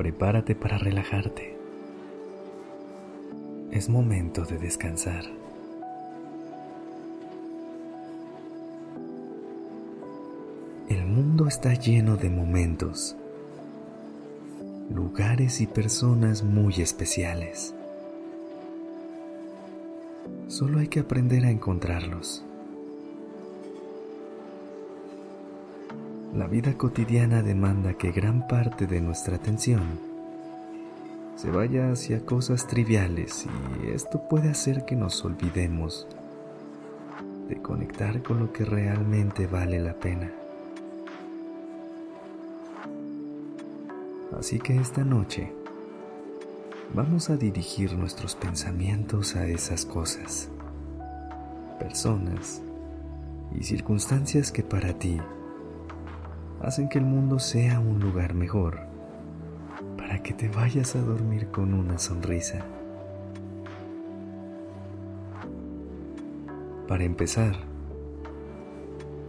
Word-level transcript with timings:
Prepárate 0.00 0.54
para 0.54 0.78
relajarte. 0.78 1.58
Es 3.70 3.90
momento 3.90 4.46
de 4.46 4.56
descansar. 4.56 5.24
El 10.88 11.04
mundo 11.04 11.46
está 11.46 11.74
lleno 11.74 12.16
de 12.16 12.30
momentos, 12.30 13.14
lugares 14.88 15.60
y 15.60 15.66
personas 15.66 16.44
muy 16.44 16.80
especiales. 16.80 17.74
Solo 20.48 20.78
hay 20.78 20.88
que 20.88 21.00
aprender 21.00 21.44
a 21.44 21.50
encontrarlos. 21.50 22.42
La 26.34 26.46
vida 26.46 26.78
cotidiana 26.78 27.42
demanda 27.42 27.94
que 27.94 28.12
gran 28.12 28.46
parte 28.46 28.86
de 28.86 29.00
nuestra 29.00 29.34
atención 29.34 29.98
se 31.34 31.50
vaya 31.50 31.90
hacia 31.90 32.24
cosas 32.24 32.68
triviales 32.68 33.46
y 33.82 33.88
esto 33.88 34.28
puede 34.28 34.48
hacer 34.48 34.84
que 34.84 34.94
nos 34.94 35.24
olvidemos 35.24 36.06
de 37.48 37.60
conectar 37.60 38.22
con 38.22 38.38
lo 38.38 38.52
que 38.52 38.64
realmente 38.64 39.48
vale 39.48 39.80
la 39.80 39.94
pena. 39.94 40.30
Así 44.38 44.60
que 44.60 44.76
esta 44.76 45.02
noche 45.02 45.52
vamos 46.94 47.28
a 47.28 47.36
dirigir 47.36 47.94
nuestros 47.94 48.36
pensamientos 48.36 49.34
a 49.34 49.48
esas 49.48 49.84
cosas, 49.84 50.48
personas 51.80 52.62
y 53.52 53.64
circunstancias 53.64 54.52
que 54.52 54.62
para 54.62 54.92
ti 54.92 55.20
hacen 56.60 56.88
que 56.88 56.98
el 56.98 57.04
mundo 57.04 57.38
sea 57.38 57.80
un 57.80 58.00
lugar 58.00 58.34
mejor, 58.34 58.80
para 59.96 60.22
que 60.22 60.34
te 60.34 60.48
vayas 60.48 60.94
a 60.94 61.00
dormir 61.00 61.48
con 61.48 61.72
una 61.72 61.98
sonrisa. 61.98 62.64
Para 66.86 67.04
empezar, 67.04 67.56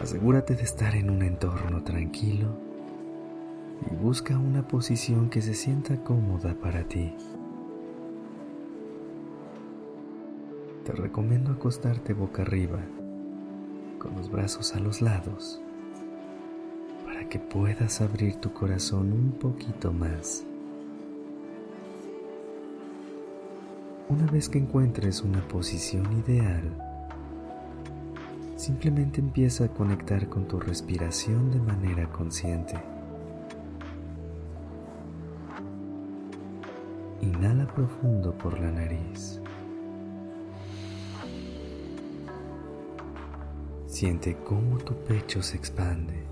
asegúrate 0.00 0.56
de 0.56 0.62
estar 0.62 0.94
en 0.96 1.10
un 1.10 1.22
entorno 1.22 1.84
tranquilo 1.84 2.48
y 3.90 3.94
busca 3.94 4.38
una 4.38 4.66
posición 4.66 5.28
que 5.28 5.42
se 5.42 5.54
sienta 5.54 6.02
cómoda 6.02 6.54
para 6.54 6.84
ti. 6.84 7.14
Te 10.84 10.92
recomiendo 10.92 11.52
acostarte 11.52 12.14
boca 12.14 12.42
arriba, 12.42 12.80
con 13.98 14.16
los 14.16 14.28
brazos 14.30 14.74
a 14.74 14.80
los 14.80 15.00
lados 15.00 15.62
que 17.28 17.38
puedas 17.38 18.00
abrir 18.00 18.36
tu 18.36 18.52
corazón 18.52 19.12
un 19.12 19.32
poquito 19.32 19.92
más. 19.92 20.44
Una 24.08 24.26
vez 24.30 24.48
que 24.48 24.58
encuentres 24.58 25.22
una 25.22 25.46
posición 25.48 26.06
ideal, 26.18 26.62
simplemente 28.56 29.20
empieza 29.20 29.64
a 29.64 29.68
conectar 29.68 30.28
con 30.28 30.46
tu 30.46 30.60
respiración 30.60 31.50
de 31.50 31.60
manera 31.60 32.10
consciente. 32.10 32.74
Inhala 37.20 37.66
profundo 37.66 38.36
por 38.36 38.58
la 38.58 38.70
nariz. 38.70 39.40
Siente 43.86 44.36
cómo 44.44 44.78
tu 44.78 44.94
pecho 44.94 45.42
se 45.42 45.56
expande. 45.56 46.31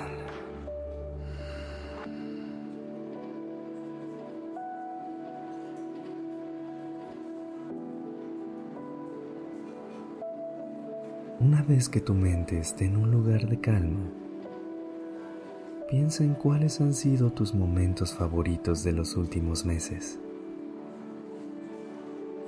Una 11.43 11.63
vez 11.63 11.89
que 11.89 12.01
tu 12.01 12.13
mente 12.13 12.59
esté 12.59 12.85
en 12.85 12.97
un 12.97 13.09
lugar 13.09 13.49
de 13.49 13.59
calma, 13.59 14.11
piensa 15.89 16.23
en 16.23 16.35
cuáles 16.35 16.79
han 16.81 16.93
sido 16.93 17.31
tus 17.31 17.55
momentos 17.55 18.13
favoritos 18.13 18.83
de 18.83 18.91
los 18.91 19.17
últimos 19.17 19.65
meses. 19.65 20.19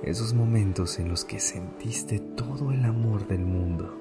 Esos 0.04 0.32
momentos 0.32 1.00
en 1.00 1.08
los 1.08 1.24
que 1.24 1.40
sentiste 1.40 2.20
todo 2.20 2.70
el 2.70 2.84
amor 2.84 3.26
del 3.26 3.44
mundo, 3.44 3.98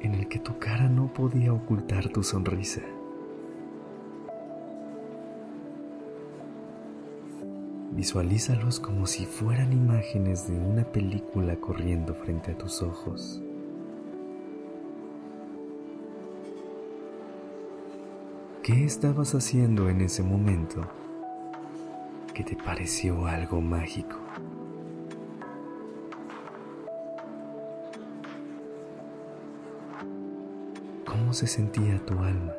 en 0.00 0.14
el 0.14 0.26
que 0.26 0.38
tu 0.38 0.58
cara 0.58 0.88
no 0.88 1.12
podía 1.12 1.52
ocultar 1.52 2.08
tu 2.08 2.22
sonrisa. 2.22 2.80
Visualízalos 7.94 8.80
como 8.80 9.06
si 9.06 9.26
fueran 9.26 9.74
imágenes 9.74 10.48
de 10.48 10.58
una 10.58 10.82
película 10.82 11.56
corriendo 11.56 12.14
frente 12.14 12.52
a 12.52 12.58
tus 12.58 12.80
ojos. 12.80 13.42
¿Qué 18.62 18.84
estabas 18.86 19.34
haciendo 19.34 19.90
en 19.90 20.00
ese 20.00 20.22
momento 20.22 20.88
que 22.32 22.44
te 22.44 22.56
pareció 22.56 23.26
algo 23.26 23.60
mágico? 23.60 24.16
¿Cómo 31.04 31.34
se 31.34 31.46
sentía 31.46 31.98
tu 32.06 32.14
alma? 32.14 32.54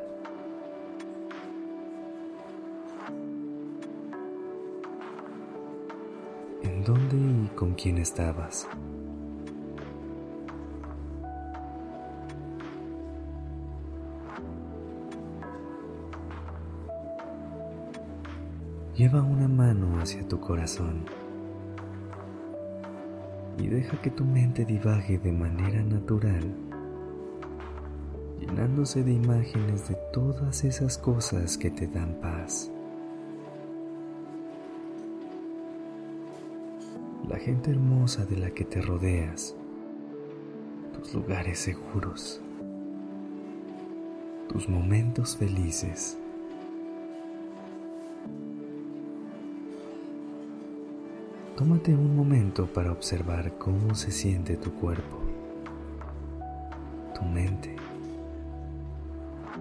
Dónde 6.84 7.16
y 7.16 7.48
con 7.56 7.74
quién 7.74 7.98
estabas. 7.98 8.68
Lleva 18.96 19.22
una 19.22 19.48
mano 19.48 19.98
hacia 20.00 20.26
tu 20.28 20.38
corazón 20.38 21.04
y 23.58 23.66
deja 23.66 24.00
que 24.00 24.10
tu 24.10 24.24
mente 24.24 24.64
divague 24.64 25.18
de 25.18 25.32
manera 25.32 25.82
natural, 25.82 26.54
llenándose 28.38 29.02
de 29.02 29.12
imágenes 29.12 29.88
de 29.88 29.96
todas 30.12 30.64
esas 30.64 30.98
cosas 30.98 31.58
que 31.58 31.70
te 31.70 31.88
dan 31.88 32.20
paz. 32.20 32.73
La 37.28 37.38
gente 37.38 37.70
hermosa 37.70 38.26
de 38.26 38.36
la 38.36 38.50
que 38.50 38.64
te 38.64 38.82
rodeas, 38.82 39.56
tus 40.92 41.14
lugares 41.14 41.58
seguros, 41.58 42.40
tus 44.48 44.68
momentos 44.68 45.36
felices. 45.36 46.18
Tómate 51.56 51.94
un 51.94 52.14
momento 52.14 52.66
para 52.66 52.92
observar 52.92 53.56
cómo 53.58 53.94
se 53.94 54.10
siente 54.10 54.56
tu 54.56 54.74
cuerpo, 54.74 55.20
tu 57.14 57.24
mente 57.24 57.74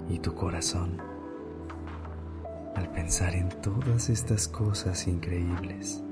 y 0.09 0.19
tu 0.19 0.33
corazón 0.33 0.97
al 2.75 2.89
pensar 2.89 3.35
en 3.35 3.47
todas 3.61 4.09
estas 4.09 4.47
cosas 4.47 5.07
increíbles. 5.07 6.03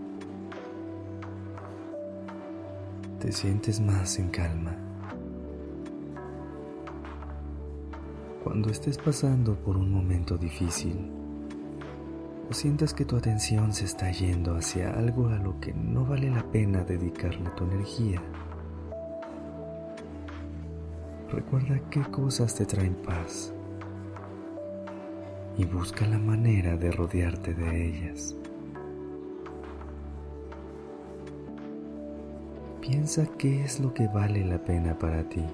Te 3.21 3.31
sientes 3.31 3.79
más 3.79 4.17
en 4.17 4.29
calma. 4.29 4.75
Cuando 8.43 8.71
estés 8.71 8.97
pasando 8.97 9.53
por 9.53 9.77
un 9.77 9.91
momento 9.91 10.39
difícil 10.39 11.11
o 12.49 12.53
sientas 12.53 12.95
que 12.95 13.05
tu 13.05 13.15
atención 13.15 13.73
se 13.73 13.85
está 13.85 14.09
yendo 14.11 14.55
hacia 14.55 14.89
algo 14.89 15.27
a 15.27 15.37
lo 15.37 15.59
que 15.59 15.71
no 15.71 16.03
vale 16.03 16.31
la 16.31 16.43
pena 16.51 16.83
dedicarle 16.83 17.47
tu 17.51 17.65
energía, 17.65 18.19
recuerda 21.29 21.79
qué 21.91 22.01
cosas 22.01 22.55
te 22.55 22.65
traen 22.65 22.95
paz 22.95 23.53
y 25.59 25.65
busca 25.65 26.07
la 26.07 26.17
manera 26.17 26.75
de 26.75 26.91
rodearte 26.91 27.53
de 27.53 27.85
ellas. 27.85 28.35
Piensa 32.81 33.27
qué 33.37 33.63
es 33.63 33.79
lo 33.79 33.93
que 33.93 34.07
vale 34.07 34.43
la 34.43 34.57
pena 34.57 34.97
para 34.97 35.23
ti 35.23 35.45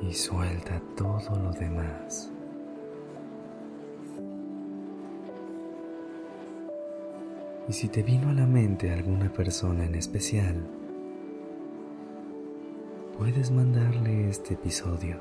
y 0.00 0.12
suelta 0.12 0.80
todo 0.96 1.36
lo 1.42 1.50
demás. 1.50 2.30
Y 7.68 7.72
si 7.72 7.88
te 7.88 8.04
vino 8.04 8.28
a 8.30 8.32
la 8.32 8.46
mente 8.46 8.92
alguna 8.92 9.32
persona 9.32 9.84
en 9.84 9.96
especial, 9.96 10.54
puedes 13.18 13.50
mandarle 13.50 14.28
este 14.28 14.54
episodio. 14.54 15.16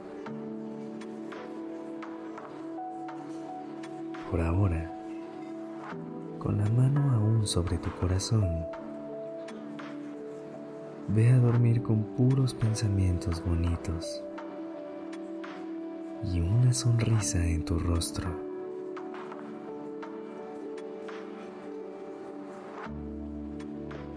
Por 4.30 4.42
ahora, 4.42 4.92
con 6.38 6.60
la 6.60 6.70
mano 6.70 7.12
aún 7.14 7.48
sobre 7.48 7.80
tu 7.80 7.92
corazón, 7.92 8.66
ve 11.14 11.30
a 11.30 11.40
dormir 11.40 11.82
con 11.82 12.04
puros 12.16 12.54
pensamientos 12.54 13.44
bonitos 13.44 14.24
y 16.24 16.40
una 16.40 16.74
sonrisa 16.74 17.46
en 17.46 17.66
tu 17.66 17.78
rostro. 17.80 18.30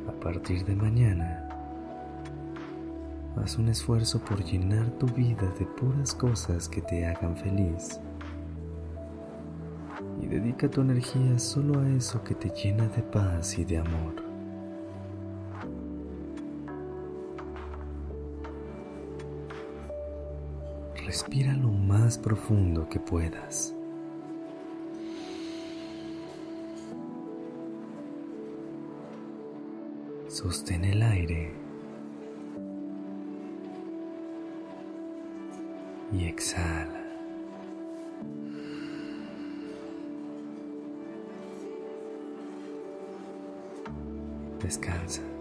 A 0.07 0.13
partir 0.21 0.65
de 0.65 0.77
mañana, 0.77 1.49
haz 3.43 3.59
un 3.59 3.69
esfuerzo 3.69 4.21
por 4.21 4.45
llenar 4.45 4.89
tu 4.93 5.07
vida 5.07 5.53
de 5.59 5.67
puras 5.67 6.15
cosas 6.15 6.69
que 6.69 6.81
te 6.81 7.05
hagan 7.07 7.37
feliz. 7.37 8.01
Y 10.23 10.27
dedica 10.27 10.71
tu 10.71 10.83
energía 10.83 11.39
solo 11.41 11.81
a 11.81 11.89
eso 11.89 12.23
que 12.23 12.35
te 12.35 12.51
llena 12.51 12.87
de 12.89 13.03
paz 13.03 13.59
y 13.59 13.65
de 13.65 13.79
amor. 13.79 14.24
Respira 21.15 21.55
lo 21.55 21.69
más 21.69 22.19
profundo 22.19 22.89
que 22.89 22.99
puedas. 22.99 23.73
Sostén 30.27 30.85
el 30.85 31.01
aire 31.05 31.55
y 36.13 36.25
exhala. 36.25 37.05
Descansa. 44.61 45.34